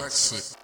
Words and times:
Work 0.00 0.59